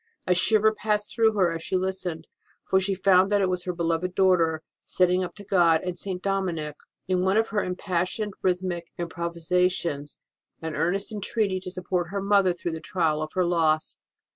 A 0.25 0.33
shiver 0.33 0.73
passed 0.73 1.13
through 1.13 1.33
her 1.33 1.51
as 1.51 1.61
she 1.61 1.75
listened, 1.77 2.25
for 2.67 2.79
she 2.79 2.95
found 2.95 3.29
that 3.31 3.39
it 3.39 3.47
was 3.49 3.65
her 3.65 3.71
beloved 3.71 4.15
daughter 4.15 4.63
sending 4.83 5.23
up 5.23 5.35
to 5.35 5.43
God 5.43 5.81
and 5.83 5.95
St. 5.95 6.23
Dorninic, 6.23 6.73
in 7.07 7.21
one 7.21 7.37
of 7.37 7.49
her 7.49 7.63
impassioned 7.63 8.33
rhythmic 8.41 8.87
improvisations, 8.97 10.17
an 10.59 10.73
earnest 10.73 11.11
entreaty 11.11 11.59
to 11.59 11.69
support 11.69 12.07
her 12.09 12.19
mother 12.19 12.51
through 12.51 12.71
the 12.71 12.81
trial 12.81 13.21
of 13.21 13.33
her 13.33 13.45
loss. 13.45 13.97